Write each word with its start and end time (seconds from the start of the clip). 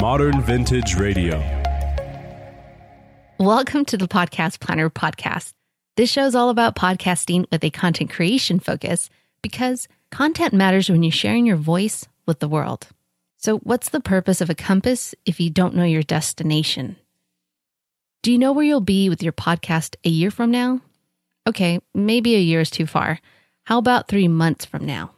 Modern 0.00 0.40
Vintage 0.42 0.94
Radio. 0.94 1.38
Welcome 3.40 3.84
to 3.86 3.96
the 3.96 4.06
Podcast 4.06 4.60
Planner 4.60 4.90
podcast. 4.90 5.54
This 5.96 6.08
show 6.08 6.24
is 6.24 6.36
all 6.36 6.50
about 6.50 6.76
podcasting 6.76 7.50
with 7.50 7.64
a 7.64 7.70
content 7.70 8.08
creation 8.08 8.60
focus 8.60 9.10
because 9.42 9.88
content 10.12 10.54
matters 10.54 10.88
when 10.88 11.02
you're 11.02 11.10
sharing 11.10 11.46
your 11.46 11.56
voice 11.56 12.06
with 12.26 12.38
the 12.38 12.46
world. 12.46 12.86
So, 13.38 13.58
what's 13.58 13.88
the 13.88 13.98
purpose 13.98 14.40
of 14.40 14.50
a 14.50 14.54
compass 14.54 15.16
if 15.26 15.40
you 15.40 15.50
don't 15.50 15.74
know 15.74 15.82
your 15.82 16.04
destination? 16.04 16.94
Do 18.22 18.30
you 18.30 18.38
know 18.38 18.52
where 18.52 18.64
you'll 18.64 18.80
be 18.80 19.08
with 19.08 19.20
your 19.20 19.32
podcast 19.32 19.96
a 20.04 20.08
year 20.08 20.30
from 20.30 20.52
now? 20.52 20.80
Okay, 21.44 21.80
maybe 21.92 22.36
a 22.36 22.40
year 22.40 22.60
is 22.60 22.70
too 22.70 22.86
far. 22.86 23.18
How 23.64 23.78
about 23.78 24.06
three 24.06 24.28
months 24.28 24.64
from 24.64 24.86
now? 24.86 25.10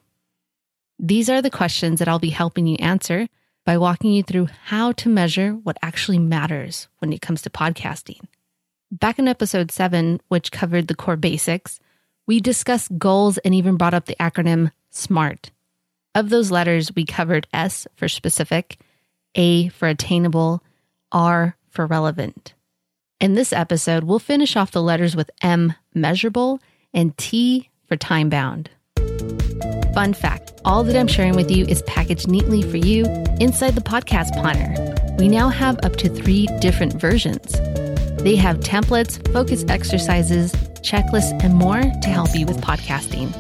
These 0.98 1.28
are 1.28 1.42
the 1.42 1.50
questions 1.50 1.98
that 1.98 2.08
I'll 2.08 2.18
be 2.18 2.30
helping 2.30 2.66
you 2.66 2.76
answer 2.76 3.28
by 3.64 3.78
walking 3.78 4.12
you 4.12 4.22
through 4.22 4.48
how 4.64 4.92
to 4.92 5.08
measure 5.08 5.52
what 5.52 5.76
actually 5.82 6.18
matters 6.18 6.88
when 6.98 7.12
it 7.12 7.20
comes 7.20 7.42
to 7.42 7.50
podcasting. 7.50 8.20
Back 8.90 9.18
in 9.18 9.28
episode 9.28 9.70
seven, 9.70 10.20
which 10.28 10.50
covered 10.50 10.88
the 10.88 10.94
core 10.94 11.16
basics, 11.16 11.78
we 12.26 12.40
discussed 12.40 12.96
goals 12.98 13.38
and 13.38 13.54
even 13.54 13.76
brought 13.76 13.94
up 13.94 14.06
the 14.06 14.16
acronym 14.18 14.72
SMART. 14.90 15.50
Of 16.14 16.28
those 16.28 16.50
letters, 16.50 16.94
we 16.94 17.04
covered 17.04 17.46
S 17.52 17.86
for 17.94 18.08
specific, 18.08 18.78
A 19.36 19.68
for 19.68 19.88
attainable, 19.88 20.62
R 21.12 21.56
for 21.68 21.86
relevant. 21.86 22.54
In 23.20 23.34
this 23.34 23.52
episode, 23.52 24.04
we'll 24.04 24.18
finish 24.18 24.56
off 24.56 24.72
the 24.72 24.82
letters 24.82 25.14
with 25.14 25.30
M, 25.42 25.74
measurable, 25.94 26.60
and 26.92 27.16
T 27.16 27.68
for 27.86 27.96
time 27.96 28.28
bound. 28.28 28.70
Fun 29.94 30.14
fact 30.14 30.52
all 30.64 30.84
that 30.84 30.96
I'm 30.96 31.08
sharing 31.08 31.34
with 31.34 31.50
you 31.50 31.64
is 31.66 31.82
packaged 31.82 32.28
neatly 32.28 32.62
for 32.62 32.76
you 32.76 33.06
inside 33.40 33.74
the 33.74 33.80
podcast 33.80 34.30
planner. 34.40 34.76
We 35.18 35.26
now 35.26 35.48
have 35.48 35.80
up 35.82 35.96
to 35.96 36.08
three 36.08 36.46
different 36.60 37.00
versions. 37.00 37.52
They 38.22 38.36
have 38.36 38.60
templates, 38.60 39.26
focus 39.32 39.64
exercises, 39.68 40.52
checklists, 40.82 41.42
and 41.42 41.54
more 41.54 41.80
to 41.80 42.08
help 42.08 42.28
you 42.36 42.46
with 42.46 42.60
podcasting. 42.60 43.34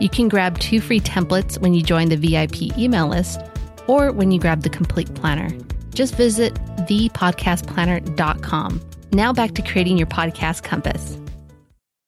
You 0.00 0.08
can 0.08 0.28
grab 0.28 0.60
two 0.60 0.80
free 0.80 1.00
templates 1.00 1.58
when 1.58 1.74
you 1.74 1.82
join 1.82 2.08
the 2.08 2.16
VIP 2.16 2.78
email 2.78 3.08
list 3.08 3.40
or 3.88 4.12
when 4.12 4.30
you 4.30 4.38
grab 4.38 4.62
the 4.62 4.70
complete 4.70 5.12
planner. 5.14 5.50
Just 5.92 6.14
visit 6.14 6.54
thepodcastplanner.com. 6.86 8.80
Now 9.12 9.32
back 9.32 9.54
to 9.54 9.62
creating 9.62 9.98
your 9.98 10.06
podcast 10.06 10.62
compass. 10.62 11.18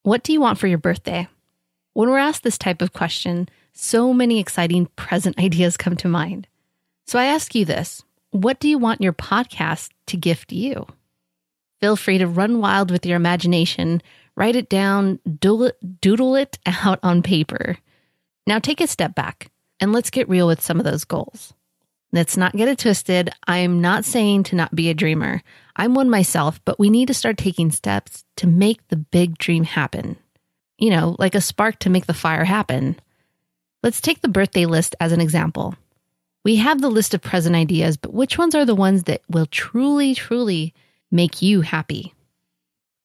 What 0.03 0.23
do 0.23 0.33
you 0.33 0.41
want 0.41 0.59
for 0.59 0.69
your 0.69 0.79
birthday? 0.79 1.27
When 1.95 2.11
we're 2.11 2.19
asked 2.19 2.45
this 2.45 2.59
type 2.59 2.81
of 2.81 2.93
question, 2.93 3.49
so 3.73 4.13
many 4.13 4.41
exciting 4.41 4.87
present 4.97 5.39
ideas 5.41 5.77
come 5.77 5.97
to 5.97 6.09
mind. 6.09 6.47
So 7.07 7.19
I 7.19 7.27
ask 7.27 7.55
you 7.55 7.65
this 7.65 8.03
what 8.31 8.61
do 8.61 8.69
you 8.69 8.79
want 8.79 9.01
your 9.01 9.13
podcast 9.13 9.91
to 10.07 10.17
gift 10.17 10.53
you? 10.53 10.87
Feel 11.81 11.97
free 11.97 12.19
to 12.19 12.27
run 12.27 12.61
wild 12.61 12.91
with 12.91 13.07
your 13.07 13.17
imagination, 13.17 14.03
write 14.37 14.57
it 14.57 14.69
down, 14.69 15.21
doodle 15.39 16.35
it 16.35 16.59
out 16.67 16.99
on 17.03 17.23
paper. 17.23 17.79
Now 18.47 18.59
take 18.59 18.81
a 18.81 18.87
step 18.87 19.15
back 19.15 19.51
and 19.81 19.93
let's 19.93 20.11
get 20.11 20.29
real 20.29 20.47
with 20.47 20.61
some 20.61 20.79
of 20.79 20.85
those 20.85 21.05
goals. 21.05 21.55
Let's 22.13 22.37
not 22.37 22.57
get 22.57 22.69
it 22.69 22.79
twisted. 22.79 23.31
I 23.47 23.59
am 23.59 23.81
not 23.81 24.05
saying 24.05 24.45
to 24.45 24.57
not 24.57 24.75
be 24.75 24.89
a 24.89 24.95
dreamer. 24.95 25.43
I'm 25.77 25.95
one 25.95 26.09
myself, 26.09 26.61
but 26.65 26.79
we 26.79 26.89
need 26.89 27.09
to 27.09 27.15
start 27.15 27.37
taking 27.37 27.71
steps 27.71 28.25
to 28.37 28.47
make 28.47 28.87
the 28.89 28.97
big 28.97 29.37
dream 29.37 29.65
happen. 29.65 30.17
You 30.79 30.91
know, 30.91 31.17
like 31.19 31.35
a 31.35 31.41
spark 31.41 31.79
to 31.81 31.91
make 31.91 32.07
the 32.07 32.15
fire 32.15 32.45
happen. 32.45 32.99
Let's 33.83 34.01
take 34.01 34.21
the 34.21 34.29
birthday 34.29 34.67
list 34.67 34.97
as 35.01 35.13
an 35.13 35.21
example. 35.21 35.75
We 36.45 36.57
have 36.57 36.81
the 36.81 36.91
list 36.91 37.15
of 37.15 37.21
present 37.21 37.55
ideas, 37.55 37.97
but 37.97 38.13
which 38.13 38.39
ones 38.39 38.55
are 38.55 38.65
the 38.65 38.75
ones 38.75 39.05
that 39.05 39.23
will 39.29 39.47
truly, 39.47 40.15
truly 40.15 40.75
make 41.11 41.43
you 41.43 41.61
happy? 41.61 42.15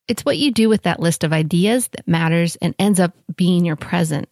It's 0.08 0.26
what 0.26 0.38
you 0.38 0.52
do 0.52 0.70
with 0.70 0.84
that 0.84 1.00
list 1.00 1.24
of 1.24 1.32
ideas 1.32 1.88
that 1.90 2.08
matters 2.08 2.56
and 2.58 2.76
ends 2.80 3.00
up 3.00 3.14
being 3.36 3.66
your 3.66 3.76
present. 3.76 4.28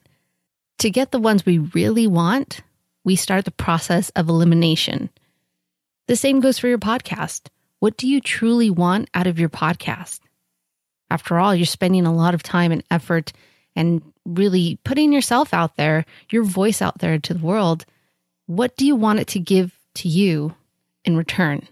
To 0.80 0.90
get 0.90 1.12
the 1.12 1.20
ones 1.20 1.46
we 1.46 1.60
really 1.60 2.08
want, 2.08 2.62
we 3.04 3.16
start 3.16 3.46
the 3.46 3.52
process 3.52 4.10
of 4.12 4.30
elimination. 4.30 5.10
The 6.08 6.16
same 6.16 6.40
goes 6.40 6.60
for 6.60 6.68
your 6.68 6.80
podcast. 6.80 7.48
What 7.80 7.98
do 7.98 8.08
you 8.08 8.20
truly 8.20 8.70
want 8.70 9.10
out 9.14 9.28
of 9.28 9.40
your 9.40 9.50
podcast? 9.50 10.20
After 11.10 11.40
all, 11.40 11.56
you're 11.56 11.66
spending 11.66 12.06
a 12.06 12.14
lot 12.14 12.34
of 12.34 12.44
time 12.44 12.72
and 12.72 12.84
effort 12.90 13.32
and 13.76 14.02
really 14.26 14.80
putting 14.84 15.12
yourself 15.12 15.54
out 15.54 15.76
there, 15.78 16.06
your 16.30 16.44
voice 16.44 16.82
out 16.82 17.00
there 17.00 17.18
to 17.20 17.34
the 17.34 17.46
world, 17.46 17.86
what 18.46 18.76
do 18.78 18.86
you 18.86 18.96
want 18.96 19.20
it 19.20 19.28
to 19.30 19.40
give 19.40 19.78
to 19.96 20.08
you 20.08 20.54
in 21.06 21.18
return? 21.18 21.68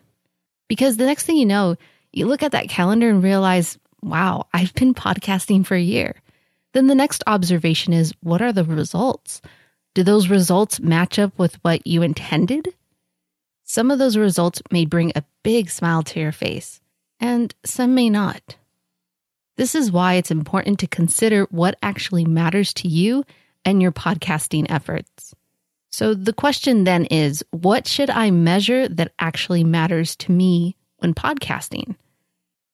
Because 0.68 0.98
the 0.98 1.06
next 1.06 1.26
thing 1.26 1.38
you 1.38 1.46
know, 1.46 1.76
you 2.12 2.26
look 2.26 2.44
at 2.44 2.52
that 2.54 2.70
calendar 2.70 3.10
and 3.10 3.24
realize, 3.24 3.78
wow, 4.02 4.48
I've 4.54 4.74
been 4.74 4.94
podcasting 4.94 5.66
for 5.66 5.76
a 5.76 5.82
year. 5.82 6.16
Then 6.74 6.88
the 6.88 6.96
next 6.96 7.24
observation 7.28 7.94
is, 7.94 8.14
what 8.22 8.42
are 8.42 8.54
the 8.54 8.64
results? 8.64 9.42
Do 9.96 10.04
those 10.04 10.30
results 10.30 10.80
match 10.80 11.18
up 11.18 11.38
with 11.38 11.56
what 11.64 11.86
you 11.86 12.02
intended? 12.04 12.68
Some 13.64 13.92
of 13.92 14.00
those 14.00 14.18
results 14.18 14.62
may 14.72 14.86
bring 14.86 15.12
a 15.16 15.24
big 15.44 15.70
smile 15.70 16.04
to 16.04 16.20
your 16.20 16.32
face, 16.32 16.80
and 17.20 17.54
some 17.66 17.96
may 17.96 18.10
not. 18.10 18.56
This 19.60 19.76
is 19.76 19.92
why 19.92 20.14
it's 20.14 20.32
important 20.32 20.80
to 20.80 20.88
consider 20.88 21.44
what 21.52 21.78
actually 21.84 22.24
matters 22.24 22.74
to 22.76 22.88
you 22.88 23.26
and 23.66 23.82
your 23.82 23.92
podcasting 23.92 24.66
efforts. 24.70 25.36
So 25.92 26.14
the 26.14 26.32
question 26.32 26.86
then 26.86 27.04
is 27.08 27.44
what 27.52 27.86
should 27.86 28.10
I 28.10 28.32
measure 28.32 28.88
that 28.88 29.12
actually 29.20 29.66
matters 29.66 30.16
to 30.16 30.32
me 30.32 30.78
when 31.00 31.14
podcasting? 31.14 31.98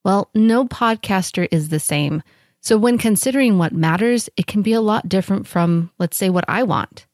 Well, 0.03 0.29
no 0.35 0.65
podcaster 0.65 1.47
is 1.49 1.69
the 1.69 1.79
same. 1.79 2.21
So 2.61 2.77
when 2.77 2.99
considering 2.99 3.57
what 3.57 3.73
matters, 3.73 4.29
it 4.37 4.45
can 4.45 4.61
be 4.61 4.73
a 4.73 4.79
lot 4.79 5.09
different 5.09 5.47
from, 5.47 5.89
let's 5.97 6.17
say, 6.17 6.29
what 6.29 6.45
I 6.47 6.61
want. 6.61 7.07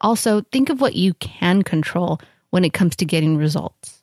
Also, 0.00 0.40
think 0.50 0.70
of 0.70 0.80
what 0.80 0.94
you 0.94 1.12
can 1.12 1.60
control 1.60 2.22
when 2.48 2.64
it 2.64 2.72
comes 2.72 2.96
to 2.96 3.04
getting 3.04 3.36
results. 3.36 4.02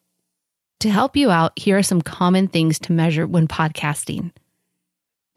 To 0.81 0.91
help 0.91 1.17
you 1.17 1.31
out, 1.31 1.57
here 1.57 1.79
are 1.79 1.81
some 1.81 2.03
common 2.03 2.47
things 2.47 2.78
to 2.81 2.94
measure 2.94 3.25
when 3.25 3.47
podcasting. 3.47 4.31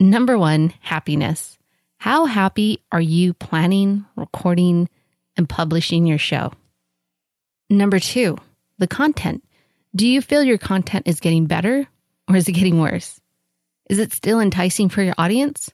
Number 0.00 0.36
one, 0.36 0.72
happiness. 0.80 1.56
How 1.98 2.26
happy 2.26 2.82
are 2.90 3.00
you 3.00 3.32
planning, 3.32 4.04
recording, 4.16 4.88
and 5.36 5.48
publishing 5.48 6.06
your 6.06 6.18
show? 6.18 6.52
Number 7.70 7.98
two, 7.98 8.36
the 8.78 8.86
content. 8.86 9.42
Do 9.94 10.06
you 10.06 10.20
feel 10.20 10.42
your 10.42 10.58
content 10.58 11.06
is 11.06 11.20
getting 11.20 11.46
better 11.46 11.86
or 12.28 12.36
is 12.36 12.48
it 12.48 12.52
getting 12.52 12.80
worse? 12.80 13.20
Is 13.88 13.98
it 13.98 14.12
still 14.12 14.40
enticing 14.40 14.88
for 14.88 15.02
your 15.02 15.14
audience? 15.16 15.70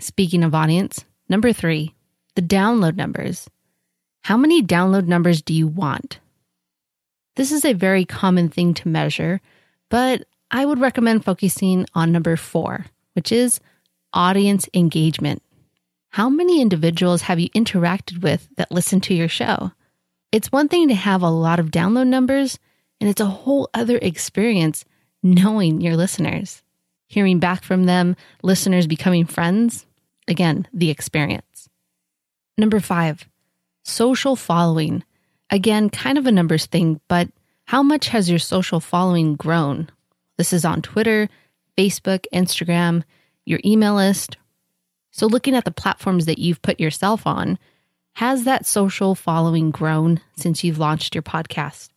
Speaking 0.00 0.42
of 0.42 0.54
audience, 0.54 1.04
number 1.28 1.52
three, 1.52 1.94
the 2.34 2.42
download 2.42 2.96
numbers. 2.96 3.48
How 4.22 4.36
many 4.36 4.62
download 4.62 5.06
numbers 5.06 5.42
do 5.42 5.54
you 5.54 5.66
want? 5.66 6.18
This 7.36 7.52
is 7.52 7.64
a 7.64 7.74
very 7.74 8.04
common 8.04 8.48
thing 8.48 8.74
to 8.74 8.88
measure, 8.88 9.40
but 9.90 10.26
I 10.50 10.64
would 10.64 10.80
recommend 10.80 11.24
focusing 11.24 11.86
on 11.94 12.12
number 12.12 12.36
four, 12.36 12.86
which 13.16 13.32
is 13.32 13.58
audience 14.12 14.68
engagement. 14.74 15.42
How 16.10 16.28
many 16.28 16.60
individuals 16.60 17.22
have 17.22 17.40
you 17.40 17.48
interacted 17.50 18.22
with 18.22 18.48
that 18.56 18.70
listen 18.70 19.00
to 19.02 19.14
your 19.14 19.28
show? 19.28 19.72
It's 20.32 20.52
one 20.52 20.68
thing 20.68 20.88
to 20.88 20.94
have 20.94 21.22
a 21.22 21.30
lot 21.30 21.58
of 21.58 21.70
download 21.70 22.06
numbers, 22.06 22.58
and 23.00 23.10
it's 23.10 23.20
a 23.20 23.26
whole 23.26 23.68
other 23.74 23.98
experience 24.00 24.84
knowing 25.22 25.80
your 25.80 25.96
listeners, 25.96 26.62
hearing 27.08 27.38
back 27.38 27.64
from 27.64 27.84
them, 27.84 28.16
listeners 28.42 28.86
becoming 28.86 29.26
friends. 29.26 29.86
Again, 30.28 30.68
the 30.72 30.90
experience. 30.90 31.68
Number 32.58 32.80
five, 32.80 33.26
social 33.82 34.36
following. 34.36 35.04
Again, 35.50 35.90
kind 35.90 36.18
of 36.18 36.26
a 36.26 36.32
numbers 36.32 36.66
thing, 36.66 37.00
but 37.08 37.28
how 37.66 37.82
much 37.82 38.08
has 38.08 38.28
your 38.28 38.38
social 38.38 38.80
following 38.80 39.36
grown? 39.36 39.88
This 40.36 40.52
is 40.52 40.64
on 40.64 40.82
Twitter, 40.82 41.28
Facebook, 41.76 42.24
Instagram, 42.32 43.02
your 43.44 43.60
email 43.64 43.94
list. 43.94 44.36
So, 45.10 45.26
looking 45.26 45.54
at 45.54 45.64
the 45.64 45.70
platforms 45.70 46.26
that 46.26 46.38
you've 46.38 46.62
put 46.62 46.80
yourself 46.80 47.26
on, 47.26 47.58
has 48.14 48.44
that 48.44 48.66
social 48.66 49.14
following 49.14 49.70
grown 49.70 50.20
since 50.36 50.64
you've 50.64 50.78
launched 50.78 51.14
your 51.14 51.22
podcast? 51.22 51.90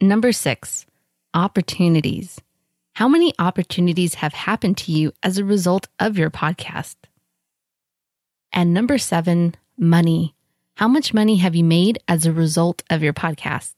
Number 0.00 0.32
six, 0.32 0.86
opportunities. 1.34 2.40
How 2.94 3.08
many 3.08 3.32
opportunities 3.38 4.14
have 4.14 4.32
happened 4.32 4.78
to 4.78 4.92
you 4.92 5.12
as 5.22 5.36
a 5.36 5.44
result 5.44 5.88
of 5.98 6.16
your 6.16 6.30
podcast? 6.30 6.96
And 8.52 8.72
number 8.72 8.98
seven, 8.98 9.54
money. 9.76 10.34
How 10.76 10.88
much 10.88 11.12
money 11.12 11.36
have 11.36 11.54
you 11.54 11.64
made 11.64 11.98
as 12.08 12.24
a 12.24 12.32
result 12.32 12.82
of 12.90 13.02
your 13.02 13.12
podcast? 13.12 13.74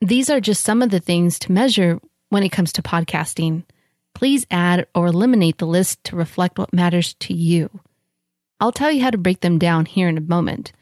These 0.00 0.30
are 0.30 0.40
just 0.40 0.62
some 0.64 0.82
of 0.82 0.90
the 0.90 1.00
things 1.00 1.38
to 1.40 1.52
measure 1.52 2.00
when 2.28 2.42
it 2.42 2.52
comes 2.52 2.72
to 2.72 2.82
podcasting. 2.82 3.64
Please 4.14 4.46
add 4.50 4.86
or 4.94 5.06
eliminate 5.06 5.58
the 5.58 5.66
list 5.66 6.02
to 6.04 6.16
reflect 6.16 6.58
what 6.58 6.72
matters 6.72 7.14
to 7.14 7.34
you. 7.34 7.80
I'll 8.60 8.72
tell 8.72 8.90
you 8.90 9.02
how 9.02 9.10
to 9.10 9.18
break 9.18 9.40
them 9.40 9.58
down 9.58 9.86
here 9.86 10.08
in 10.08 10.16
a 10.16 10.22
moment. 10.22 10.72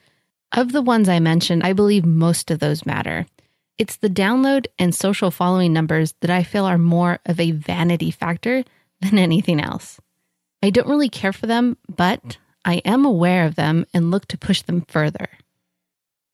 Of 0.53 0.73
the 0.73 0.83
ones 0.83 1.09
I 1.09 1.19
mentioned, 1.19 1.63
I 1.65 1.73
believe 1.73 2.05
most 2.05 2.51
of 2.51 2.59
those 2.59 2.85
matter. 2.85 3.27
It's 3.79 3.97
the 3.97 4.11
download 4.11 4.67
and 4.79 4.95
social 4.95 5.31
following 5.31 5.73
numbers 5.73 6.15
that 6.21 6.31
I 6.31 6.43
feel 6.43 6.67
are 6.67 6.79
more 6.79 7.19
of 7.25 7.41
a 7.41 7.53
vanity 7.53 8.11
factor 8.11 8.65
than 9.01 9.19
anything 9.19 9.61
else. 9.61 9.99
I 10.63 10.71
don't 10.71 10.89
really 10.89 11.09
care 11.09 11.33
for 11.33 11.47
them, 11.47 11.79
but 11.89 12.37
I 12.65 12.77
am 12.85 13.05
aware 13.05 13.47
of 13.47 13.57
them 13.57 13.87
and 13.93 14.11
look 14.11 14.29
to 14.29 14.39
push 14.39 14.63
them 14.63 14.83
further. 14.83 15.29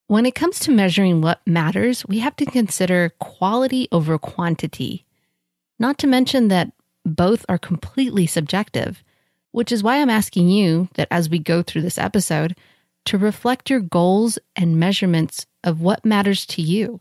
When 0.09 0.27
it 0.27 0.35
comes 0.35 0.59
to 0.61 0.73
measuring 0.73 1.21
what 1.21 1.47
matters, 1.47 2.05
we 2.07 2.19
have 2.19 2.37
to 2.37 2.47
consider 2.47 3.13
quality 3.21 3.89
over 3.93 4.19
quantity. 4.19 5.07
Not 5.79 5.97
to 5.99 6.07
mention 6.07 6.49
that 6.49 6.73
both 7.09 7.45
are 7.49 7.59
completely 7.59 8.27
subjective, 8.27 9.03
which 9.53 9.73
is 9.73 9.83
why 9.83 10.01
I'm 10.01 10.11
asking 10.11 10.49
you 10.49 10.89
that 10.95 11.09
as 11.11 11.29
we 11.29 11.39
go 11.39 11.63
through 11.63 11.83
this 11.83 11.99
episode, 11.99 12.57
to 13.07 13.19
reflect 13.19 13.71
your 13.71 13.81
goals 13.81 14.39
and 14.55 14.79
measurements 14.79 15.47
of 15.65 15.81
what 15.81 16.05
matters 16.05 16.45
to 16.47 16.63
you. 16.63 17.01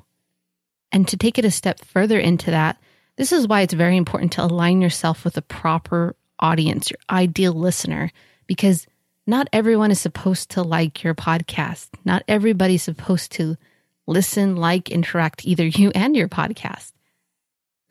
And 0.91 1.07
to 1.09 1.17
take 1.17 1.37
it 1.37 1.45
a 1.45 1.51
step 1.51 1.79
further 1.79 2.17
into 2.17 2.51
that, 2.51 2.77
this 3.17 3.31
is 3.31 3.47
why 3.47 3.61
it's 3.61 3.73
very 3.73 3.97
important 3.97 4.31
to 4.33 4.43
align 4.43 4.81
yourself 4.81 5.25
with 5.25 5.37
a 5.37 5.41
proper 5.41 6.15
audience, 6.39 6.89
your 6.89 6.99
ideal 7.09 7.53
listener, 7.53 8.11
because 8.45 8.87
not 9.25 9.49
everyone 9.51 9.91
is 9.91 9.99
supposed 9.99 10.51
to 10.51 10.61
like 10.61 11.03
your 11.03 11.15
podcast. 11.15 11.89
Not 12.05 12.23
everybody's 12.27 12.83
supposed 12.83 13.33
to 13.33 13.57
listen, 14.05 14.55
like, 14.55 14.89
interact 14.89 15.45
either 15.45 15.65
you 15.65 15.91
and 15.93 16.15
your 16.15 16.29
podcast. 16.29 16.93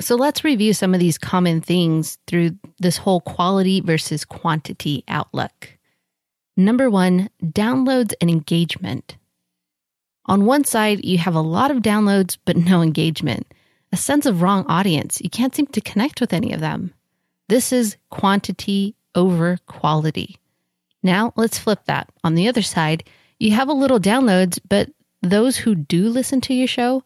So 0.01 0.15
let's 0.15 0.45
review 0.45 0.73
some 0.73 0.93
of 0.93 1.01
these 1.01 1.19
common 1.19 1.61
things 1.61 2.19
through 2.27 2.57
this 2.79 2.99
whole 2.99 3.21
quality 3.21 3.81
versus 3.81 4.25
quantity 4.25 5.05
outlook. 5.09 5.71
Number 6.57 6.91
one, 6.91 7.31
downloads 7.43 8.13
and 8.21 8.31
engagement. 8.31 9.17
On 10.27 10.45
one 10.45 10.65
side, 10.65 11.05
you 11.05 11.19
have 11.19 11.35
a 11.35 11.41
lot 11.41 11.71
of 11.71 11.79
downloads, 11.79 12.37
but 12.45 12.57
no 12.57 12.83
engagement, 12.83 13.47
a 13.93 13.97
sense 13.97 14.27
of 14.27 14.43
wrong 14.43 14.67
audience. 14.69 15.21
You 15.23 15.31
can't 15.31 15.55
seem 15.55 15.67
to 15.69 15.81
connect 15.81 16.21
with 16.21 16.33
any 16.33 16.53
of 16.53 16.61
them. 16.61 16.93
This 17.49 17.73
is 17.73 17.97
quantity 18.11 18.95
over 19.15 19.59
quality. 19.67 20.37
Now 21.03 21.33
let's 21.37 21.59
flip 21.59 21.81
that. 21.87 22.11
On 22.25 22.35
the 22.35 22.49
other 22.49 22.63
side, 22.63 23.05
you 23.39 23.53
have 23.53 23.69
a 23.69 23.75
little 23.75 24.01
downloads, 24.01 24.59
but 24.69 24.91
those 25.23 25.57
who 25.57 25.75
do 25.75 26.09
listen 26.09 26.41
to 26.43 26.55
your 26.55 26.67
show 26.67 27.03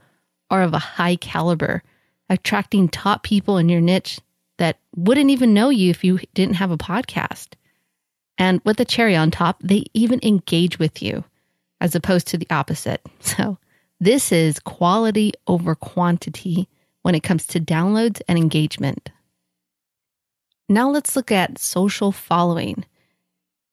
are 0.51 0.63
of 0.63 0.75
a 0.75 0.79
high 0.79 1.17
caliber, 1.17 1.83
attracting 2.31 2.89
top 2.89 3.23
people 3.23 3.59
in 3.59 3.69
your 3.69 3.81
niche 3.81 4.21
that 4.57 4.79
wouldn't 4.97 5.31
even 5.31 5.53
know 5.53 5.69
you 5.69 5.91
if 5.91 6.05
you 6.05 6.21
didn't 6.33 6.55
have 6.55 6.71
a 6.71 6.79
podcast. 6.79 7.55
And 8.39 8.63
with 8.65 8.79
the 8.79 8.85
cherry 8.87 9.17
on 9.17 9.31
top, 9.31 9.61
they 9.63 9.85
even 9.93 10.21
engage 10.23 10.79
with 10.79 11.03
you 11.03 11.25
as 11.81 11.95
opposed 11.95 12.29
to 12.29 12.39
the 12.39 12.49
opposite. 12.51 13.03
So, 13.21 13.59
this 14.03 14.33
is 14.33 14.59
quality 14.61 15.33
over 15.47 15.75
quantity 15.75 16.69
when 17.03 17.15
it 17.15 17.23
comes 17.23 17.47
to 17.49 17.61
downloads 17.61 18.23
and 18.27 18.39
engagement. 18.39 19.11
Now, 20.71 20.89
let's 20.89 21.17
look 21.17 21.31
at 21.31 21.59
social 21.59 22.11
following. 22.11 22.87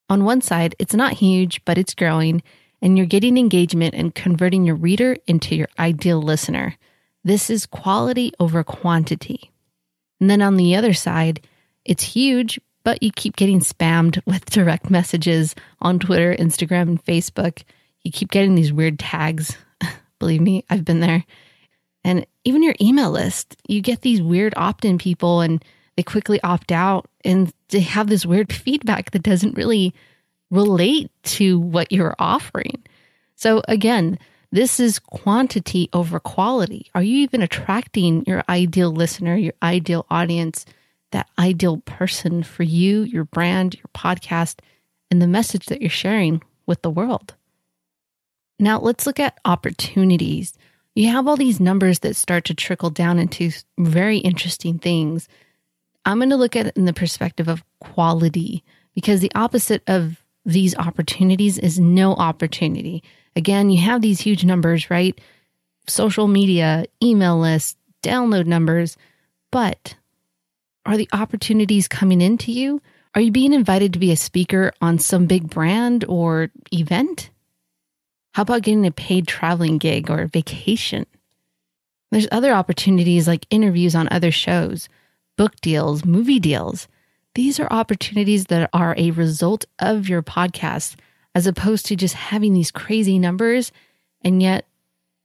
On 0.10 0.26
one 0.26 0.42
side, 0.42 0.76
it's 0.80 0.94
not 0.94 1.14
huge, 1.14 1.64
but 1.64 1.78
it's 1.78 1.94
growing, 1.94 2.44
and 2.82 2.98
you're 2.98 3.08
getting 3.08 3.38
engagement 3.38 3.96
and 3.96 4.14
converting 4.14 4.66
your 4.66 4.76
reader 4.76 5.16
into 5.28 5.56
your 5.56 5.70
ideal 5.80 6.22
listener. 6.22 6.76
This 7.28 7.50
is 7.50 7.66
quality 7.66 8.32
over 8.40 8.64
quantity. 8.64 9.52
And 10.20 10.30
then 10.30 10.42
on 10.42 10.58
the 10.58 10.76
other 10.76 10.94
side, 10.94 11.42
it's 11.86 12.04
huge, 12.04 12.60
but 12.84 13.04
you 13.04 13.12
keep 13.12 13.36
getting 13.36 13.60
spammed 13.60 14.20
with 14.26 14.46
direct 14.46 14.90
messages 14.90 15.54
on 15.82 16.00
Twitter, 16.00 16.36
Instagram, 16.36 16.84
and 16.84 17.04
Facebook 17.04 17.64
you 18.08 18.12
keep 18.12 18.32
getting 18.32 18.56
these 18.56 18.72
weird 18.72 18.98
tags. 18.98 19.58
Believe 20.20 20.40
me, 20.40 20.64
I've 20.70 20.86
been 20.86 21.02
there. 21.02 21.26
And 22.06 22.26
even 22.46 22.64
your 22.64 22.76
email 22.80 23.12
list, 23.12 23.58
you 23.68 23.82
get 23.82 24.02
these 24.02 24.22
weird 24.22 24.54
opt 24.56 24.86
in 24.86 24.98
people 24.98 25.42
and 25.42 25.64
they 25.98 26.04
quickly 26.04 26.40
opt 26.42 26.72
out 26.72 27.10
and 27.26 27.52
they 27.68 27.82
have 27.82 28.08
this 28.08 28.26
weird 28.26 28.54
feedback 28.64 29.12
that 29.12 29.24
doesn't 29.24 29.58
really 29.58 29.94
relate 30.50 31.12
to 31.24 31.60
what 31.60 31.92
you're 31.92 32.16
offering. 32.18 32.82
So, 33.36 33.62
again, 33.68 34.18
this 34.52 34.80
is 34.80 35.00
quantity 35.00 35.90
over 35.94 36.20
quality. 36.20 36.90
Are 36.96 37.04
you 37.04 37.18
even 37.20 37.42
attracting 37.42 38.24
your 38.26 38.44
ideal 38.48 38.92
listener, 38.92 39.36
your 39.36 39.54
ideal 39.62 40.06
audience, 40.10 40.66
that 41.12 41.30
ideal 41.38 41.78
person 41.78 42.44
for 42.44 42.64
you, 42.64 43.02
your 43.04 43.26
brand, 43.26 43.76
your 43.76 43.90
podcast, 43.94 44.60
and 45.12 45.22
the 45.22 45.28
message 45.28 45.66
that 45.66 45.82
you're 45.82 45.90
sharing 45.90 46.42
with 46.66 46.82
the 46.82 46.90
world? 46.90 47.36
Now 48.60 48.80
let's 48.80 49.06
look 49.06 49.20
at 49.20 49.40
opportunities. 49.46 50.54
You 50.96 51.10
have 51.10 51.28
all 51.28 51.38
these 51.38 51.60
numbers 51.60 52.00
that 52.00 52.16
start 52.16 52.46
to 52.46 52.56
trickle 52.56 52.90
down 52.90 53.20
into 53.20 53.52
very 53.78 54.18
interesting 54.18 54.80
things. 54.80 55.28
I'm 56.06 56.20
going 56.20 56.30
to 56.30 56.38
look 56.38 56.56
at 56.56 56.68
it 56.68 56.78
in 56.78 56.86
the 56.86 56.94
perspective 56.94 57.48
of 57.48 57.64
quality 57.80 58.64
because 58.96 59.20
the 59.20 59.32
opposite 59.36 59.84
of 59.88 60.24
these 60.46 60.76
opportunities 60.78 61.60
is 61.60 61.80
no 61.80 62.14
opportunity. 62.14 63.04
Again, 63.38 63.70
you 63.70 63.80
have 63.82 64.02
these 64.02 64.20
huge 64.20 64.44
numbers, 64.44 64.90
right? 64.90 65.22
Social 65.88 66.28
media, 66.28 66.86
email 67.04 67.38
lists, 67.38 67.76
download 68.02 68.48
numbers, 68.48 68.98
but 69.52 69.96
are 70.88 70.98
the 70.98 71.08
opportunities 71.14 71.88
coming 71.88 72.20
into 72.20 72.52
you? 72.52 72.82
Are 73.14 73.22
you 73.22 73.32
being 73.32 73.54
invited 73.54 73.94
to 73.94 74.00
be 74.00 74.12
a 74.12 74.16
speaker 74.18 74.74
on 74.82 74.98
some 74.98 75.28
big 75.28 75.52
brand 75.52 76.04
or 76.08 76.50
event? 76.74 77.30
How 78.34 78.42
about 78.42 78.64
getting 78.64 78.88
a 78.88 78.92
paid 78.92 79.28
traveling 79.28 79.78
gig 79.78 80.10
or 80.10 80.26
vacation? 80.26 81.06
There's 82.10 82.28
other 82.32 82.54
opportunities 82.54 83.28
like 83.28 83.46
interviews 83.52 83.94
on 83.94 84.08
other 84.10 84.32
shows, 84.32 84.90
book 85.38 85.56
deals, 85.62 86.04
movie 86.04 86.40
deals. 86.40 86.88
These 87.36 87.60
are 87.60 87.68
opportunities 87.70 88.46
that 88.46 88.68
are 88.74 88.96
a 88.98 89.12
result 89.12 89.66
of 89.78 90.10
your 90.10 90.24
podcast, 90.24 90.96
as 91.38 91.46
opposed 91.46 91.86
to 91.86 91.96
just 91.96 92.16
having 92.16 92.52
these 92.52 92.72
crazy 92.72 93.20
numbers 93.20 93.72
and 94.24 94.42
yet 94.42 94.66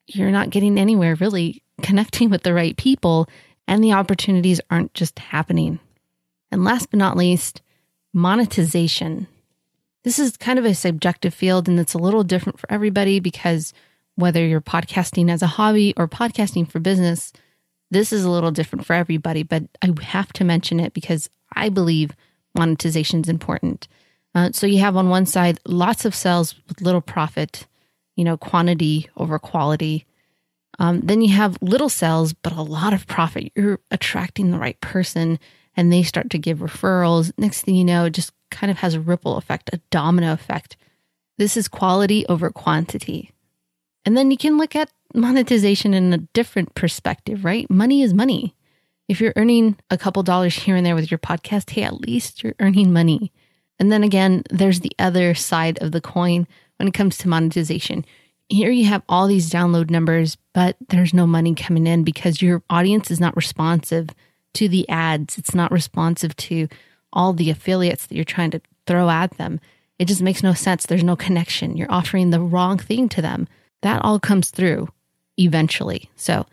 you're 0.07 0.31
not 0.31 0.51
getting 0.51 0.77
anywhere 0.77 1.15
really 1.15 1.63
connecting 1.81 2.29
with 2.29 2.43
the 2.43 2.53
right 2.53 2.77
people 2.77 3.27
and 3.67 3.83
the 3.83 3.95
opportunities 3.95 4.61
aren't 4.71 4.93
just 4.93 5.19
happening. 5.19 5.79
And 6.51 6.65
last 6.65 6.91
but 6.91 6.99
not 6.99 7.17
least, 7.17 7.63
monetization. 8.13 9.27
This 10.05 10.19
is 10.19 10.37
kind 10.37 10.59
of 10.59 10.67
a 10.67 10.75
subjective 10.75 11.33
field 11.33 11.67
and 11.67 11.81
it's 11.81 11.95
a 11.95 11.99
little 11.99 12.25
different 12.25 12.61
for 12.61 12.71
everybody 12.71 13.19
because 13.19 13.73
whether 14.17 14.47
you're 14.47 14.61
podcasting 14.61 15.31
as 15.31 15.41
a 15.41 15.47
hobby 15.47 15.95
or 15.97 16.09
podcasting 16.09 16.71
for 16.71 16.79
business, 16.79 17.33
this 17.91 18.13
is 18.13 18.23
a 18.23 18.31
little 18.31 18.51
different 18.51 18.85
for 18.85 18.93
everybody. 18.93 19.45
But 19.45 19.63
I 19.81 19.89
have 20.03 20.31
to 20.35 20.45
mention 20.45 20.79
it 20.79 20.93
because 20.93 21.31
I 21.57 21.71
believe 21.71 22.11
monetization 22.55 23.23
is 23.23 23.31
important. 23.31 23.89
Uh, 24.35 24.51
so 24.53 24.67
you 24.67 24.79
have 24.79 24.97
on 24.97 25.09
one 25.09 25.27
side 25.27 25.61
lots 25.67 26.05
of 26.05 26.15
cells 26.15 26.55
with 26.69 26.81
little 26.81 27.01
profit, 27.01 27.67
you 28.17 28.25
know, 28.25 28.37
quantity 28.37 29.09
over 29.17 29.39
quality. 29.39 30.07
Um, 30.79 31.01
then 31.01 31.21
you 31.21 31.35
have 31.35 31.59
little 31.61 31.91
cells, 31.91 32.33
but 32.33 32.53
a 32.53 32.63
lot 32.63 32.95
of 32.95 33.07
profit. 33.07 33.53
You're 33.55 33.81
attracting 33.91 34.51
the 34.51 34.59
right 34.59 34.81
person 34.81 35.39
and 35.77 35.93
they 35.93 36.03
start 36.03 36.31
to 36.31 36.39
give 36.39 36.59
referrals. 36.59 37.33
Next 37.37 37.63
thing 37.63 37.75
you 37.75 37.85
know, 37.85 38.07
it 38.07 38.15
just 38.15 38.33
kind 38.51 38.71
of 38.71 38.79
has 38.79 38.95
a 38.95 39.01
ripple 39.01 39.37
effect, 39.37 39.71
a 39.73 39.81
domino 39.91 40.33
effect. 40.33 40.77
This 41.39 41.57
is 41.57 41.69
quality 41.69 42.27
over 42.27 42.51
quantity. 42.51 43.31
And 44.05 44.17
then 44.17 44.31
you 44.31 44.37
can 44.37 44.59
look 44.59 44.75
at 44.75 44.91
monetization 45.15 45.95
in 45.95 46.13
a 46.13 46.19
different 46.19 46.75
perspective, 46.75 47.45
right? 47.45 47.69
Money 47.71 48.03
is 48.03 48.15
money. 48.15 48.55
If 49.09 49.21
you're 49.21 49.33
earning 49.37 49.77
a 49.91 49.99
couple 49.99 50.23
dollars 50.23 50.55
here 50.55 50.77
and 50.77 50.85
there 50.85 50.95
with 50.95 51.11
your 51.11 51.19
podcast, 51.19 51.71
hey, 51.71 51.83
at 51.83 52.01
least 52.01 52.43
you're 52.43 52.55
earning 52.61 52.93
money. 52.93 53.33
And 53.83 53.91
then 53.91 54.05
again, 54.05 54.45
there's 54.49 54.79
the 54.79 54.93
other 55.01 55.35
side 55.35 55.77
of 55.83 55.91
the 55.91 56.01
coin 56.01 56.47
when 56.77 56.87
it 56.87 56.95
comes 56.95 57.19
to 57.19 57.29
monetization. 57.29 58.05
Here 58.49 58.71
you 58.71 58.85
have 58.85 59.03
all 59.09 59.27
these 59.27 59.51
download 59.51 59.91
numbers, 59.91 60.37
but 60.55 60.77
there's 60.89 61.13
no 61.13 61.27
money 61.27 61.57
coming 61.57 61.89
in 61.89 62.05
because 62.05 62.41
your 62.41 62.63
audience 62.71 63.11
is 63.11 63.19
not 63.19 63.35
responsive 63.35 64.11
to 64.55 64.69
the 64.69 64.89
ads. 64.89 65.37
It's 65.37 65.53
not 65.53 65.73
responsive 65.73 66.37
to 66.37 66.69
all 67.13 67.33
the 67.33 67.51
affiliates 67.51 68.07
that 68.07 68.15
you're 68.15 68.25
trying 68.25 68.53
to 68.53 68.61
throw 68.87 69.11
at 69.11 69.37
them. 69.37 69.59
It 69.99 70.05
just 70.05 70.23
makes 70.23 70.45
no 70.45 70.55
sense. 70.55 70.87
There's 70.87 71.03
no 71.03 71.17
connection. 71.17 71.77
You're 71.77 71.91
offering 71.91 72.31
the 72.31 72.41
wrong 72.41 72.79
thing 72.79 73.09
to 73.09 73.21
them. 73.21 73.49
That 73.81 74.05
all 74.05 74.21
comes 74.21 74.51
through 74.51 74.91
eventually. 75.39 76.09
So, 76.15 76.47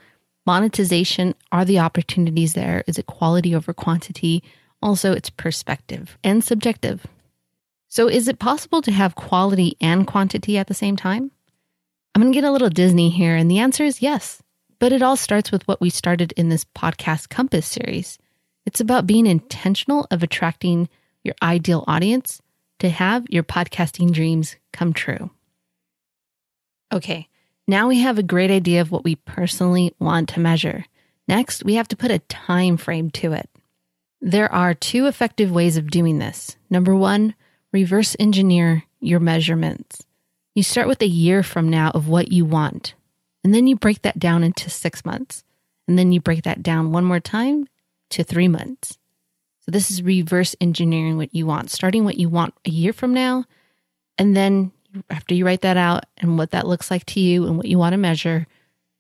monetization 0.48 1.36
are 1.51 1.63
the 1.63 1.77
opportunities 1.77 2.53
there? 2.53 2.83
Is 2.88 2.98
it 2.98 3.05
quality 3.05 3.53
over 3.53 3.71
quantity? 3.71 4.41
Also, 4.81 5.12
it's 5.12 5.29
perspective 5.29 6.17
and 6.24 6.43
subjective. 6.43 7.05
So, 7.89 8.08
is 8.08 8.27
it 8.27 8.39
possible 8.39 8.81
to 8.84 8.91
have 8.91 9.15
quality 9.15 9.75
and 9.81 10.08
quantity 10.08 10.58
at 10.58 10.67
the 10.67 10.74
same 10.74 10.96
time? 10.96 11.31
I'm 12.13 12.22
going 12.22 12.31
to 12.31 12.38
get 12.38 12.48
a 12.48 12.51
little 12.51 12.69
Disney 12.69 13.10
here, 13.10 13.36
and 13.36 13.50
the 13.50 13.60
answer 13.60 13.84
is 13.84 14.01
yes. 14.01 14.41
But 14.79 14.93
it 14.93 15.01
all 15.01 15.17
starts 15.17 15.51
with 15.51 15.67
what 15.67 15.81
we 15.81 15.89
started 15.89 16.31
in 16.38 16.50
this 16.50 16.65
podcast 16.65 17.29
Compass 17.29 17.67
series 17.67 18.17
it's 18.65 18.79
about 18.79 19.08
being 19.08 19.25
intentional 19.25 20.05
of 20.12 20.22
attracting 20.22 20.89
your 21.24 21.34
ideal 21.41 21.84
audience 21.88 22.39
to 22.77 22.89
have 22.89 23.25
your 23.27 23.41
podcasting 23.41 24.12
dreams 24.12 24.58
come 24.72 24.93
true. 24.93 25.31
Okay, 26.93 27.27
Now 27.67 27.88
we 27.88 28.00
have 28.01 28.19
a 28.19 28.24
great 28.24 28.51
idea 28.51 28.81
of 28.81 28.91
what 28.91 29.03
we 29.03 29.15
personally 29.15 29.96
want 30.00 30.29
to 30.29 30.39
measure. 30.39 30.86
Next, 31.27 31.63
we 31.63 31.75
have 31.75 31.88
to 31.88 31.98
put 31.98 32.12
a 32.12 32.19
time 32.19 32.77
frame 32.77 33.10
to 33.12 33.34
it. 33.34 33.50
There 34.22 34.51
are 34.51 34.74
two 34.74 35.08
effective 35.08 35.51
ways 35.51 35.75
of 35.77 35.89
doing 35.89 36.19
this. 36.19 36.55
Number 36.69 36.96
one, 36.96 37.34
reverse 37.71 38.15
engineer 38.19 38.83
your 38.99 39.19
measurements. 39.19 40.05
You 40.55 40.63
start 40.63 40.88
with 40.88 41.01
a 41.01 41.07
year 41.07 41.43
from 41.43 41.69
now 41.69 41.91
of 41.91 42.07
what 42.07 42.31
you 42.31 42.45
want, 42.45 42.93
and 43.43 43.53
then 43.53 43.67
you 43.67 43.75
break 43.75 44.01
that 44.01 44.19
down 44.19 44.43
into 44.43 44.69
six 44.69 45.05
months. 45.05 45.43
And 45.88 45.97
then 45.97 46.11
you 46.11 46.21
break 46.21 46.43
that 46.43 46.61
down 46.61 46.91
one 46.91 47.03
more 47.03 47.19
time 47.19 47.67
to 48.11 48.23
three 48.23 48.47
months. 48.47 48.99
So 49.61 49.71
this 49.71 49.89
is 49.89 50.03
reverse 50.03 50.55
engineering 50.61 51.17
what 51.17 51.33
you 51.33 51.47
want, 51.47 51.71
starting 51.71 52.05
what 52.05 52.17
you 52.17 52.29
want 52.29 52.53
a 52.63 52.69
year 52.69 52.93
from 52.93 53.11
now. 53.11 53.45
And 54.19 54.38
then 54.38 54.71
after 55.09 55.33
you 55.33 55.47
write 55.47 55.61
that 55.61 55.77
out 55.77 56.05
and 56.19 56.38
what 56.38 56.51
that 56.51 56.67
looks 56.67 56.91
like 56.91 57.05
to 57.07 57.19
you 57.19 57.47
and 57.47 57.57
what 57.57 57.67
you 57.67 57.79
want 57.79 57.93
to 57.93 57.97
measure, 57.97 58.45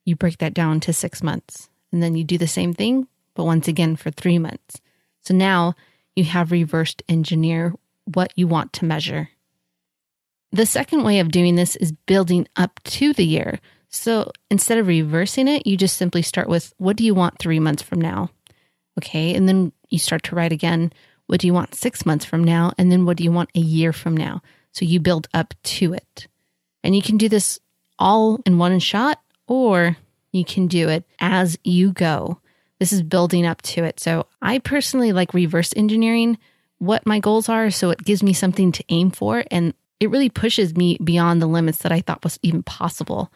you 0.03 0.15
break 0.15 0.39
that 0.39 0.55
down 0.55 0.79
to 0.79 0.91
six 0.91 1.21
months. 1.21 1.69
And 1.91 2.01
then 2.01 2.15
you 2.15 2.23
do 2.23 2.39
the 2.39 2.47
same 2.47 2.73
thing, 2.73 3.07
but 3.35 3.43
once 3.43 3.67
again 3.67 3.95
for 3.95 4.09
three 4.09 4.39
months. 4.39 4.81
So 5.21 5.35
now 5.35 5.75
you 6.15 6.23
have 6.23 6.51
reversed 6.51 7.03
engineer 7.07 7.75
what 8.13 8.31
you 8.35 8.47
want 8.47 8.73
to 8.73 8.85
measure. 8.85 9.29
The 10.51 10.65
second 10.65 11.03
way 11.03 11.19
of 11.19 11.31
doing 11.31 11.55
this 11.55 11.75
is 11.75 11.91
building 11.91 12.47
up 12.55 12.79
to 12.85 13.13
the 13.13 13.25
year. 13.25 13.59
So 13.89 14.31
instead 14.49 14.77
of 14.77 14.87
reversing 14.87 15.47
it, 15.47 15.67
you 15.67 15.77
just 15.77 15.97
simply 15.97 16.21
start 16.21 16.49
with 16.49 16.73
what 16.77 16.95
do 16.95 17.03
you 17.03 17.13
want 17.13 17.39
three 17.39 17.59
months 17.59 17.83
from 17.83 18.01
now? 18.01 18.29
Okay. 18.97 19.33
And 19.35 19.47
then 19.47 19.71
you 19.89 19.99
start 19.99 20.23
to 20.23 20.35
write 20.35 20.51
again, 20.51 20.91
what 21.27 21.39
do 21.39 21.47
you 21.47 21.53
want 21.53 21.75
six 21.75 22.05
months 22.05 22.25
from 22.25 22.43
now? 22.43 22.71
And 22.77 22.91
then 22.91 23.05
what 23.05 23.17
do 23.17 23.23
you 23.23 23.31
want 23.31 23.51
a 23.55 23.59
year 23.59 23.93
from 23.93 24.17
now? 24.17 24.41
So 24.71 24.85
you 24.85 24.99
build 24.99 25.27
up 25.33 25.53
to 25.63 25.93
it. 25.93 26.27
And 26.83 26.95
you 26.95 27.01
can 27.01 27.17
do 27.17 27.29
this 27.29 27.59
all 27.97 28.39
in 28.45 28.57
one 28.57 28.79
shot, 28.79 29.21
or 29.47 29.97
you 30.31 30.45
can 30.45 30.67
do 30.67 30.89
it 30.89 31.03
as 31.19 31.57
you 31.63 31.91
go. 31.91 32.39
This 32.79 32.93
is 32.93 33.03
building 33.03 33.45
up 33.45 33.61
to 33.63 33.83
it. 33.83 33.99
So 33.99 34.25
I 34.41 34.59
personally 34.59 35.11
like 35.11 35.33
reverse 35.33 35.73
engineering 35.75 36.37
what 36.79 37.05
my 37.05 37.19
goals 37.19 37.49
are. 37.49 37.69
So 37.69 37.91
it 37.91 38.03
gives 38.03 38.23
me 38.23 38.33
something 38.33 38.71
to 38.73 38.83
aim 38.89 39.11
for. 39.11 39.43
And 39.51 39.73
it 39.99 40.09
really 40.09 40.29
pushes 40.29 40.75
me 40.75 40.97
beyond 41.03 41.41
the 41.41 41.47
limits 41.47 41.79
that 41.79 41.91
I 41.91 42.01
thought 42.01 42.23
was 42.23 42.39
even 42.41 42.63
possible 42.63 43.31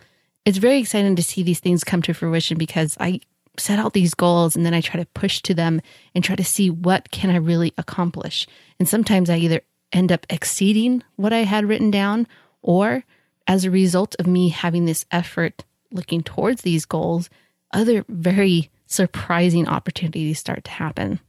it's 0.45 0.57
very 0.57 0.79
exciting 0.79 1.15
to 1.15 1.23
see 1.23 1.43
these 1.43 1.59
things 1.59 1.83
come 1.83 2.01
to 2.03 2.13
fruition 2.13 2.57
because 2.57 2.97
I 2.99 3.21
set 3.57 3.79
out 3.79 3.93
these 3.93 4.13
goals 4.13 4.55
and 4.55 4.65
then 4.65 4.73
I 4.73 4.81
try 4.81 4.99
to 4.99 5.07
push 5.07 5.41
to 5.43 5.53
them 5.53 5.81
and 6.13 6.23
try 6.23 6.35
to 6.35 6.43
see 6.43 6.69
what 6.69 7.11
can 7.11 7.29
I 7.29 7.37
really 7.37 7.73
accomplish. 7.77 8.47
And 8.79 8.89
sometimes 8.89 9.29
I 9.29 9.37
either 9.37 9.61
end 9.91 10.11
up 10.11 10.25
exceeding 10.29 11.03
what 11.15 11.33
I 11.33 11.39
had 11.39 11.65
written 11.65 11.91
down 11.91 12.27
or 12.61 13.03
as 13.47 13.63
a 13.63 13.71
result 13.71 14.15
of 14.19 14.27
me 14.27 14.49
having 14.49 14.85
this 14.85 15.05
effort 15.11 15.63
looking 15.91 16.23
towards 16.23 16.63
these 16.63 16.85
goals, 16.85 17.29
other 17.71 18.03
very 18.09 18.71
surprising 18.87 19.67
opportunities 19.67 20.39
start 20.39 20.63
to 20.63 20.71
happen. 20.71 21.19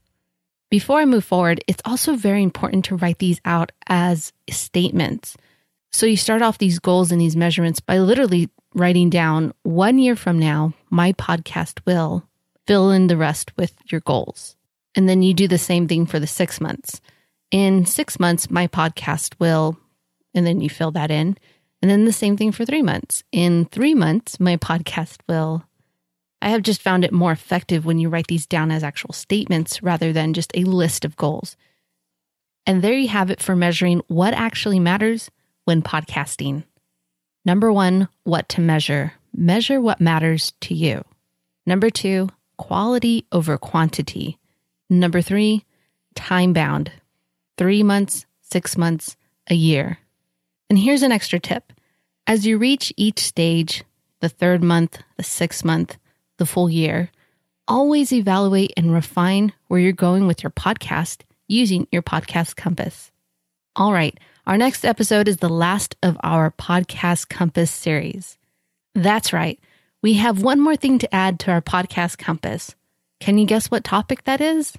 Before 0.75 0.99
I 0.99 1.04
move 1.04 1.25
forward, 1.25 1.62
it's 1.69 1.81
also 1.85 2.16
very 2.16 2.43
important 2.43 2.87
to 2.87 2.97
write 2.97 3.21
these 3.21 3.40
out 3.45 3.71
as 3.87 4.33
statements. 4.50 5.37
So 5.93 6.04
you 6.04 6.16
start 6.16 6.43
off 6.43 6.59
these 6.59 6.81
goals 6.81 7.12
and 7.12 7.21
these 7.21 7.37
measurements 7.37 7.78
by 7.78 8.00
literally 8.00 8.50
writing 8.75 9.09
down 9.09 9.54
one 9.62 10.00
year 10.00 10.16
from 10.16 10.40
now, 10.40 10.75
my 10.90 11.12
podcast 11.12 11.78
will 11.87 12.25
fill 12.66 12.90
in 12.90 13.07
the 13.07 13.16
rest 13.16 13.57
with 13.57 13.73
your 13.93 14.00
goals. 14.00 14.57
And 14.97 15.09
then 15.09 15.23
you 15.23 15.33
do 15.33 15.47
the 15.47 15.59
same 15.59 15.87
thing 15.87 16.07
for 16.07 16.19
the 16.19 16.26
six 16.26 16.61
months. 16.61 17.00
In 17.52 17.87
six 17.87 18.19
months, 18.19 18.50
my 18.50 18.66
podcast 18.66 19.35
will, 19.38 19.78
and 20.35 20.45
then 20.45 20.61
you 20.61 20.69
fill 20.69 20.90
that 20.90 21.12
in. 21.12 21.38
And 21.83 21.88
then 21.88 22.04
the 22.04 22.12
same 22.12 22.37
thing 22.37 22.50
for 22.50 22.64
three 22.64 22.83
months. 22.83 23.23
In 23.31 23.66
three 23.66 23.95
months, 23.95 24.40
my 24.40 24.57
podcast 24.57 25.19
will. 25.28 25.62
I 26.43 26.50
have 26.50 26.62
just 26.62 26.83
found 26.83 27.05
it 27.05 27.12
more 27.12 27.33
effective 27.33 27.87
when 27.87 27.99
you 27.99 28.09
write 28.09 28.26
these 28.26 28.47
down 28.47 28.71
as 28.71 28.85
actual 28.85 29.12
statements 29.12 29.83
rather 29.83 30.12
than 30.12 30.35
just 30.35 30.53
a 30.55 30.64
list 30.64 31.05
of 31.05 31.17
goals. 31.17 31.57
And 32.67 32.83
there 32.83 32.95
you 32.95 33.09
have 33.09 33.31
it 33.31 33.43
for 33.43 33.57
measuring 33.57 34.03
what 34.09 34.35
actually 34.35 34.81
matters 34.81 35.31
when 35.64 35.83
podcasting. 35.83 36.64
Number 37.45 37.73
one, 37.73 38.09
what 38.25 38.49
to 38.50 38.61
measure. 38.61 39.14
Measure 39.35 39.81
what 39.81 40.00
matters 40.00 40.53
to 40.62 40.75
you. 40.75 41.05
Number 41.67 41.91
two, 41.91 42.29
quality 42.57 43.26
over 43.33 43.59
quantity. 43.59 44.38
Number 44.88 45.21
three, 45.21 45.64
time 46.14 46.53
bound. 46.53 46.93
Three 47.57 47.83
months, 47.83 48.26
six 48.41 48.76
months, 48.76 49.17
a 49.49 49.55
year. 49.55 49.99
And 50.71 50.79
here's 50.79 51.03
an 51.03 51.12
extra 51.12 51.38
tip. 51.38 51.73
As 52.26 52.47
you 52.47 52.57
reach 52.57 52.93
each 52.97 53.21
stage, 53.21 53.85
the 54.21 54.29
third 54.29 54.62
month, 54.62 54.99
the 55.17 55.23
sixth 55.23 55.64
month, 55.64 55.99
the 56.38 56.47
full 56.47 56.69
year, 56.69 57.11
always 57.67 58.12
evaluate 58.12 58.73
and 58.76 58.93
refine 58.93 59.53
where 59.69 59.81
you're 59.81 59.93
going 59.93 60.26
with 60.26 60.43
your 60.43 60.50
podcast 60.50 61.23
using 61.49 61.87
your 61.91 62.03
podcast 62.03 62.57
compass. 62.57 63.11
All 63.76 63.93
right. 63.93 64.19
Our 64.47 64.59
next 64.59 64.85
episode 64.85 65.26
is 65.26 65.38
the 65.38 65.49
last 65.49 65.97
of 66.03 66.19
our 66.23 66.50
podcast 66.50 67.29
compass 67.29 67.71
series. 67.71 68.38
That's 68.95 69.33
right. 69.33 69.59
We 70.03 70.14
have 70.14 70.43
one 70.43 70.61
more 70.61 70.76
thing 70.76 70.99
to 70.99 71.14
add 71.14 71.41
to 71.41 71.50
our 71.50 71.62
podcast 71.62 72.19
compass. 72.19 72.75
Can 73.21 73.38
you 73.38 73.47
guess 73.47 73.71
what 73.71 73.85
topic 73.85 74.25
that 74.25 74.41
is? 74.41 74.75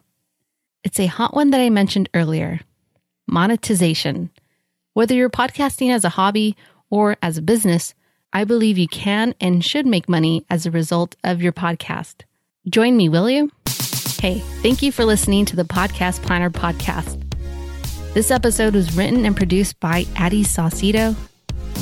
It's 0.83 0.99
a 0.99 1.07
hot 1.07 1.33
one 1.33 1.49
that 1.49 1.61
I 1.61 1.69
mentioned 1.69 2.09
earlier 2.13 2.59
monetization. 3.27 4.29
Whether 4.93 5.15
you're 5.15 5.31
podcasting 5.31 5.91
as 5.91 6.03
a 6.03 6.09
hobby 6.09 6.55
or 6.91 7.17
as 7.23 7.37
a 7.37 7.41
business, 7.41 7.95
I 8.35 8.43
believe 8.43 8.77
you 8.77 8.87
can 8.89 9.33
and 9.39 9.63
should 9.63 9.85
make 9.85 10.09
money 10.09 10.45
as 10.49 10.65
a 10.65 10.71
result 10.71 11.15
of 11.23 11.41
your 11.41 11.53
podcast. 11.53 12.23
Join 12.69 12.97
me, 12.97 13.07
will 13.07 13.29
you? 13.29 13.49
Hey, 14.19 14.39
thank 14.61 14.81
you 14.81 14.91
for 14.91 15.05
listening 15.05 15.45
to 15.45 15.55
the 15.55 15.63
Podcast 15.63 16.21
Planner 16.21 16.49
Podcast. 16.49 17.21
This 18.13 18.31
episode 18.31 18.73
was 18.73 18.93
written 18.93 19.25
and 19.25 19.37
produced 19.37 19.79
by 19.79 20.05
Addie 20.17 20.43
Saucedo. 20.43 21.15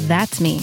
That's 0.05 0.39
me. 0.39 0.59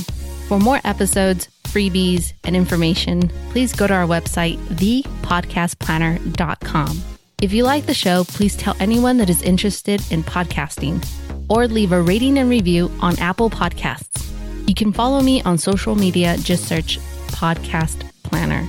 For 0.46 0.60
more 0.60 0.78
episodes, 0.84 1.48
freebies, 1.64 2.34
and 2.44 2.54
information, 2.54 3.28
please 3.50 3.72
go 3.72 3.88
to 3.88 3.94
our 3.94 4.06
website, 4.06 4.58
thepodcastplanner.com. 4.68 7.02
If 7.42 7.52
you 7.52 7.64
like 7.64 7.86
the 7.86 7.94
show, 7.94 8.22
please 8.22 8.54
tell 8.54 8.76
anyone 8.78 9.16
that 9.16 9.28
is 9.28 9.42
interested 9.42 10.00
in 10.12 10.22
podcasting 10.22 11.04
or 11.48 11.66
leave 11.66 11.90
a 11.90 12.00
rating 12.00 12.38
and 12.38 12.48
review 12.48 12.92
on 13.00 13.18
Apple 13.18 13.50
Podcasts. 13.50 14.29
You 14.70 14.74
can 14.74 14.92
follow 14.92 15.20
me 15.20 15.42
on 15.42 15.58
social 15.58 15.96
media, 15.96 16.36
just 16.38 16.68
search 16.68 17.00
Podcast 17.32 18.08
Planner. 18.22 18.68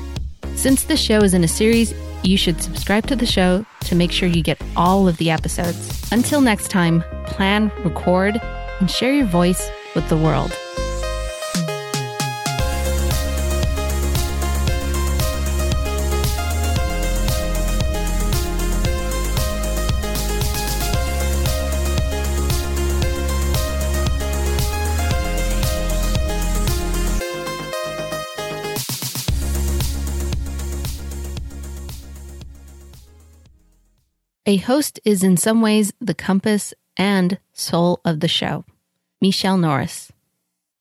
Since 0.55 0.85
the 0.85 0.97
show 0.97 1.19
is 1.19 1.35
in 1.35 1.43
a 1.43 1.47
series, 1.47 1.93
you 2.23 2.37
should 2.37 2.59
subscribe 2.59 3.05
to 3.05 3.15
the 3.15 3.27
show 3.27 3.63
to 3.81 3.93
make 3.93 4.11
sure 4.11 4.27
you 4.27 4.41
get 4.41 4.59
all 4.75 5.07
of 5.07 5.17
the 5.17 5.29
episodes. 5.29 6.11
Until 6.11 6.41
next 6.41 6.69
time, 6.69 7.03
plan, 7.27 7.71
record, 7.83 8.41
and 8.79 8.89
share 8.89 9.13
your 9.13 9.27
voice 9.27 9.69
with 9.93 10.09
the 10.09 10.17
world. 10.17 10.57
A 34.47 34.57
host 34.57 34.99
is 35.05 35.21
in 35.21 35.37
some 35.37 35.61
ways 35.61 35.93
the 36.01 36.15
compass 36.15 36.73
and 36.97 37.37
soul 37.53 38.01
of 38.03 38.21
the 38.21 38.27
show. 38.27 38.65
Michelle 39.21 39.57
Norris. 39.57 40.11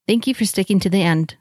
Thank 0.08 0.26
you 0.26 0.34
for 0.34 0.46
sticking 0.46 0.80
to 0.80 0.88
the 0.88 1.02
end. 1.02 1.36